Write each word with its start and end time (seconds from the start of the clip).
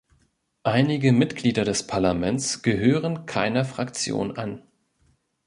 Einige 0.63 1.11
Mitglieder 1.11 1.63
des 1.63 1.85
Parlaments 1.85 2.63
gehören 2.63 3.27
keiner 3.27 3.65
Fraktion 3.65 4.35
an. 4.35 4.63